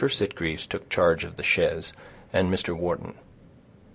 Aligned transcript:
Sitgreaves 0.09 0.65
took 0.65 0.89
charge 0.89 1.23
of 1.23 1.35
the 1.35 1.43
chaise 1.43 1.93
and 2.33 2.51
Mr. 2.51 2.75
Wharton. 2.75 3.13